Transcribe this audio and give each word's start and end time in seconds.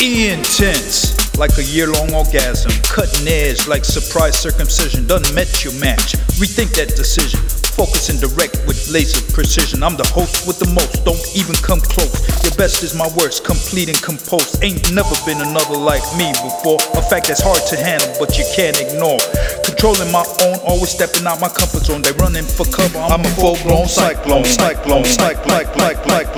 Intense, 0.00 1.18
like 1.38 1.58
a 1.58 1.64
year 1.64 1.88
long 1.90 2.14
orgasm. 2.14 2.70
Cutting 2.86 3.26
edge, 3.26 3.66
like 3.66 3.84
surprise 3.84 4.38
circumcision. 4.38 5.08
Doesn't 5.08 5.34
met 5.34 5.64
your 5.64 5.74
match. 5.74 6.14
Rethink 6.38 6.70
that 6.78 6.94
decision. 6.94 7.42
Focus 7.74 8.06
and 8.06 8.18
direct 8.22 8.62
with 8.66 8.78
laser 8.90 9.18
precision. 9.34 9.82
I'm 9.82 9.96
the 9.98 10.06
host 10.06 10.46
with 10.46 10.58
the 10.62 10.70
most, 10.70 11.02
don't 11.02 11.18
even 11.34 11.54
come 11.62 11.82
close. 11.82 12.14
Your 12.42 12.54
best 12.54 12.82
is 12.82 12.94
my 12.94 13.10
worst, 13.18 13.42
complete 13.42 13.90
and 13.90 13.98
composed. 13.98 14.62
Ain't 14.62 14.82
never 14.94 15.14
been 15.26 15.42
another 15.42 15.78
like 15.78 16.02
me 16.14 16.30
before. 16.46 16.78
A 16.94 17.02
fact 17.10 17.26
that's 17.26 17.42
hard 17.42 17.62
to 17.70 17.76
handle, 17.78 18.10
but 18.22 18.38
you 18.38 18.46
can't 18.54 18.78
ignore. 18.78 19.18
Controlling 19.66 20.10
my 20.14 20.26
own, 20.46 20.62
always 20.62 20.94
stepping 20.94 21.26
out 21.26 21.42
my 21.42 21.50
comfort 21.50 21.86
zone. 21.86 22.02
They 22.02 22.14
running 22.22 22.46
for 22.46 22.66
cover. 22.70 22.98
I'm, 22.98 23.22
a 23.22 23.30
full 23.34 23.58
blown 23.66 23.86
cyclone, 23.86 24.46
cyclone, 24.46 25.06
like, 25.18 25.42
like, 25.46 25.74
like, 25.74 25.98
like, 26.06 26.06
like, 26.06 26.30
like. 26.34 26.37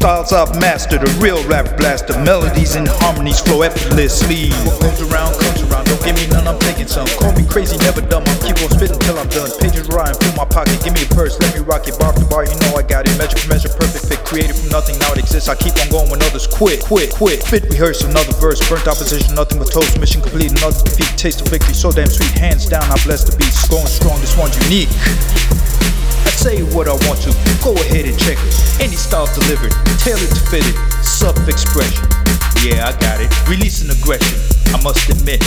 Styles 0.00 0.32
I've 0.32 0.56
mastered, 0.56 1.04
a 1.04 1.10
real 1.20 1.36
rap 1.44 1.76
blaster. 1.76 2.16
Melodies 2.24 2.72
and 2.72 2.88
harmonies 2.88 3.44
flow 3.44 3.60
effortlessly. 3.60 4.48
What 4.64 4.80
goes 4.80 5.04
around 5.04 5.36
comes 5.36 5.60
around. 5.68 5.92
Don't 5.92 6.00
give 6.00 6.16
me 6.16 6.24
none, 6.32 6.48
I'm 6.48 6.56
taking 6.64 6.88
some. 6.88 7.04
Call 7.20 7.36
me 7.36 7.44
crazy, 7.44 7.76
never 7.84 8.00
dumb. 8.00 8.24
I'm 8.24 8.40
keep 8.40 8.56
on 8.64 8.72
spitting 8.72 8.96
till 9.04 9.20
I'm 9.20 9.28
done. 9.28 9.52
Pages 9.60 9.92
rhyme, 9.92 10.16
fill 10.16 10.32
my 10.40 10.48
pocket. 10.48 10.80
Give 10.80 10.96
me 10.96 11.04
a 11.04 11.10
purse, 11.12 11.36
let 11.44 11.52
me 11.52 11.60
rock 11.60 11.84
it 11.84 12.00
bar 12.00 12.16
for 12.16 12.24
bar. 12.32 12.48
You 12.48 12.56
know 12.64 12.80
I 12.80 12.82
got 12.82 13.04
it. 13.04 13.12
Measure 13.20 13.36
for 13.36 13.48
measure, 13.52 13.68
perfect 13.68 14.08
fit. 14.08 14.24
Created 14.24 14.56
from 14.56 14.72
nothing, 14.72 14.96
now 15.04 15.12
it 15.12 15.20
exists. 15.20 15.52
I 15.52 15.54
keep 15.54 15.76
on 15.76 15.92
going 15.92 16.08
when 16.08 16.24
others 16.24 16.48
quit, 16.48 16.80
quit, 16.80 17.12
quit. 17.12 17.44
Fit, 17.44 17.68
rehearse 17.68 18.00
another 18.00 18.32
verse. 18.40 18.56
Burnt 18.72 18.88
opposition, 18.88 19.36
nothing 19.36 19.60
but 19.60 19.68
toast. 19.68 20.00
Mission 20.00 20.24
complete, 20.24 20.48
another 20.48 20.80
defeat. 20.80 21.12
Taste 21.20 21.44
of 21.44 21.52
victory, 21.52 21.76
so 21.76 21.92
damn 21.92 22.08
sweet. 22.08 22.32
Hands 22.40 22.64
down, 22.64 22.88
I 22.88 22.96
bless 23.04 23.28
the 23.28 23.36
beats. 23.36 23.68
Going 23.68 23.84
strong, 23.84 24.16
this 24.24 24.32
one's 24.32 24.56
unique. 24.64 24.88
I 26.26 26.30
say 26.30 26.62
what 26.62 26.88
I 26.88 26.94
want 27.08 27.20
to, 27.22 27.32
go 27.62 27.74
ahead 27.74 28.06
and 28.06 28.18
check 28.18 28.38
it. 28.40 28.52
Any 28.80 28.96
style 28.96 29.26
delivered, 29.34 29.72
tailored 29.98 30.30
to 30.30 30.42
fit 30.50 30.64
it. 30.64 30.76
Self 31.04 31.36
expression, 31.48 32.06
yeah, 32.64 32.88
I 32.88 32.92
got 33.00 33.20
it. 33.20 33.30
Releasing 33.48 33.88
aggression, 33.90 34.36
I 34.74 34.82
must 34.82 35.08
admit. 35.08 35.40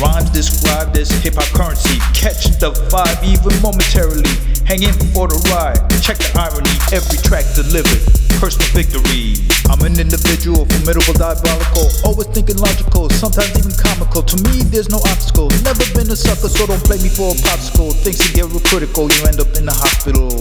Rhymes 0.00 0.30
describe 0.30 0.92
this 0.92 1.10
hip 1.22 1.34
hop 1.36 1.48
currency. 1.54 2.00
Catch 2.16 2.56
the 2.58 2.72
vibe 2.90 3.20
even 3.22 3.54
momentarily. 3.62 4.26
Hang 4.64 4.82
in 4.82 4.96
before 4.96 5.28
the 5.28 5.36
ride. 5.52 5.76
Check 6.00 6.16
the 6.18 6.32
irony, 6.34 6.72
every 6.90 7.20
track 7.20 7.44
delivered. 7.52 8.00
Personal 8.40 8.66
victory. 8.72 9.36
I'm 9.68 9.80
an 9.84 10.00
individual, 10.00 10.64
formidable, 10.64 11.14
diabolical. 11.14 11.86
Always 12.04 12.28
thinking 12.32 12.56
logical, 12.56 13.12
sometimes 13.12 13.52
even 13.60 13.76
comical. 13.76 14.24
To 14.24 14.36
me, 14.48 14.64
there's 14.72 14.88
no 14.88 14.98
obstacle. 15.04 15.52
Never 15.62 15.84
been 15.92 16.08
a 16.08 16.16
sucker, 16.16 16.48
so 16.48 16.64
don't 16.66 16.82
play 16.82 16.98
me 17.04 17.12
for 17.12 17.36
a 17.36 17.36
popsicle. 17.44 17.92
Things 18.00 18.18
can 18.18 18.32
get 18.34 18.48
real 18.48 18.64
critical, 18.64 19.12
you 19.12 19.20
end 19.28 19.38
up 19.38 19.52
in 19.54 19.68
the 19.68 19.76
hospital. 19.76 20.32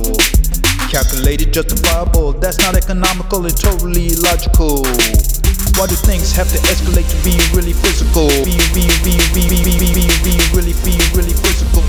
Calculated, 0.88 1.52
justifiable. 1.52 2.32
That's 2.34 2.60
not 2.64 2.76
economical 2.80 3.44
and 3.44 3.56
totally 3.56 4.16
illogical. 4.16 4.88
Why 5.78 5.88
do 5.88 5.96
things 5.96 6.32
have 6.34 6.48
to 6.50 6.60
escalate 6.70 7.10
to 7.10 7.18
be 7.24 7.34
really 7.56 7.74
physical? 7.74 8.28
Being, 8.46 8.62
being, 8.74 8.94
being, 9.04 9.18
being, 9.34 9.50
being, 9.50 9.80
being, 9.80 9.94
being, 9.94 10.12
being 10.22 10.46
really, 10.54 10.74
being 10.86 11.02
really 11.18 11.34
physical. 11.34 11.82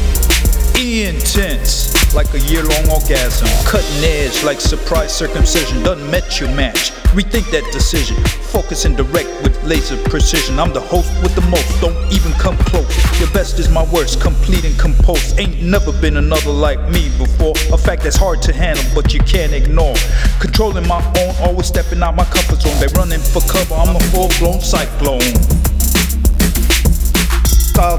Intense, 0.81 1.84
like 2.15 2.33
a 2.35 2.41
year 2.41 2.63
long 2.63 2.89
orgasm. 2.89 3.49
Cutting 3.67 4.05
edge, 4.05 4.43
like 4.45 4.61
surprise 4.61 5.15
circumcision. 5.15 5.83
Doesn't 5.83 6.09
met 6.11 6.41
your 6.41 6.49
match. 6.51 6.93
Rethink 7.15 7.51
that 7.51 7.67
decision. 7.73 8.17
Focus 8.55 8.85
and 8.85 8.97
direct 8.97 9.29
with 9.43 9.63
laser 9.65 9.97
precision. 10.09 10.59
I'm 10.59 10.73
the 10.73 10.81
host 10.81 11.11
with 11.23 11.35
the 11.35 11.43
most, 11.43 11.81
don't 11.81 11.97
even 12.13 12.33
come 12.33 12.57
close. 12.57 12.89
Your 13.19 13.31
best 13.31 13.59
is 13.59 13.69
my 13.69 13.85
worst, 13.93 14.21
complete 14.21 14.65
and 14.65 14.79
composed. 14.79 15.39
Ain't 15.39 15.63
never 15.63 15.93
been 16.01 16.17
another 16.17 16.51
like 16.51 16.81
me 16.91 17.11
before. 17.19 17.55
A 17.73 17.79
fact 17.79 18.03
that's 18.03 18.17
hard 18.17 18.43
to 18.43 18.53
handle, 18.53 18.85
but 18.95 19.13
you 19.13 19.21
can't 19.21 19.53
ignore. 19.53 19.95
Controlling 20.41 20.87
my 20.87 21.03
own, 21.19 21.35
always 21.41 21.67
stepping 21.67 22.03
out 22.03 22.15
my 22.15 22.25
comfort 22.25 22.63
zone. 22.63 22.79
They 22.81 22.89
running 22.99 23.21
for 23.21 23.43
cover, 23.43 23.75
I'm 23.75 23.97
a 23.97 24.01
full 24.11 24.29
blown 24.39 24.61
cyclone 24.61 25.64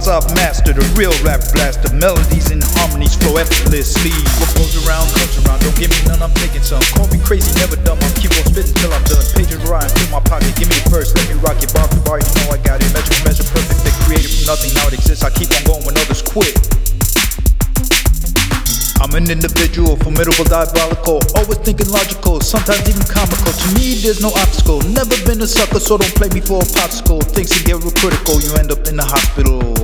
styles 0.05 0.25
I've 0.25 0.35
mastered, 0.35 0.77
a 0.77 0.85
real 0.93 1.13
rap 1.25 1.41
blaster. 1.53 1.89
Melodies 1.93 2.51
and 2.53 2.61
harmonies 2.77 3.17
flow 3.17 3.37
effortlessly. 3.37 4.13
What 4.37 4.53
goes 4.53 4.77
around 4.85 5.09
comes 5.17 5.33
around, 5.41 5.61
don't 5.65 5.77
give 5.77 5.89
me 5.89 5.97
none, 6.05 6.21
I'm 6.21 6.33
taking 6.37 6.61
some. 6.61 6.81
Call 6.93 7.09
me 7.09 7.17
crazy, 7.25 7.49
never 7.57 7.75
dumb, 7.81 7.97
I'm 7.97 8.13
keep 8.13 8.31
on 8.37 8.45
spitting 8.45 8.77
till 8.77 8.93
I'm 8.93 9.03
done. 9.09 9.25
Pages 9.33 9.57
rhyme 9.65 9.89
through 9.89 10.11
my 10.13 10.21
pocket, 10.21 10.53
give 10.55 10.69
me 10.69 10.77
a 10.77 10.89
verse, 10.93 11.09
let 11.15 11.25
me 11.25 11.35
rock 11.41 11.57
it 11.61 11.73
bar 11.73 11.89
for 11.89 12.01
bar, 12.05 12.17
you 12.21 12.29
know 12.37 12.53
I 12.53 12.57
got 12.61 12.81
it. 12.81 12.89
Measure 12.93 13.17
measure, 13.25 13.47
perfect, 13.49 13.81
they 13.81 13.93
created 14.05 14.29
from 14.29 14.53
nothing, 14.53 14.71
now 14.77 14.85
it 14.87 14.93
exists. 14.93 15.25
I 15.25 15.33
keep 15.33 15.49
on 15.49 15.63
going 15.65 15.83
when 15.89 15.97
others 15.97 16.21
quit. 16.21 16.53
I'm 19.01 19.13
an 19.13 19.29
individual, 19.29 19.97
formidable, 19.97 20.45
diabolical, 20.45 21.19
always 21.35 21.59
thinking 21.61 21.89
logical, 21.89 22.41
sometimes 22.41 22.87
even 22.89 23.05
comical. 23.05 23.51
To 23.51 23.67
me, 23.75 23.99
there's 24.01 24.21
no 24.21 24.29
obstacle. 24.39 24.81
Never 24.81 25.13
been 25.27 25.41
a 25.41 25.47
sucker, 25.47 25.79
so 25.79 25.97
don't 25.97 26.15
play 26.15 26.29
me 26.29 26.41
for 26.41 26.63
a 26.63 26.65
popsicle. 26.65 27.21
Things 27.21 27.51
can 27.51 27.65
get 27.65 27.77
real 27.83 27.91
critical, 27.91 28.39
you 28.41 28.55
end 28.55 28.71
up 28.71 28.87
in 28.87 28.95
the 28.95 29.05
hospital. 29.05 29.74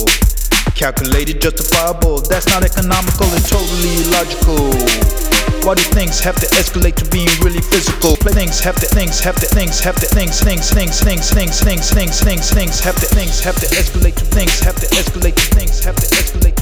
Calculated, 0.81 1.39
justifiable, 1.39 2.21
that's 2.21 2.47
not 2.47 2.63
economical 2.63 3.27
and 3.29 3.45
totally 3.45 4.01
illogical. 4.01 4.73
Why 5.61 5.75
do 5.75 5.83
things 5.93 6.19
have 6.21 6.33
to 6.37 6.47
escalate 6.57 6.95
to 6.95 7.05
being 7.11 7.29
really 7.45 7.61
physical? 7.61 8.15
Things 8.15 8.59
have 8.61 8.77
to, 8.77 8.87
things 8.87 9.19
have 9.19 9.35
to, 9.35 9.45
things 9.45 9.79
have 9.81 9.93
to, 9.97 10.07
things, 10.07 10.41
things, 10.41 10.71
things, 10.71 10.99
things, 10.99 11.29
things, 11.29 11.61
things, 11.61 11.91
things, 11.91 12.19
things, 12.19 12.49
things 12.49 12.79
have 12.79 12.95
to, 12.95 13.05
things 13.05 13.43
have 13.43 13.55
to 13.57 13.67
escalate 13.67 14.15
to 14.15 14.25
things 14.25 14.59
have 14.61 14.75
to 14.77 14.87
escalate 14.87 15.35
to 15.35 15.55
things 15.55 15.83
have 15.83 15.95
to 15.97 16.07
escalate. 16.15 16.60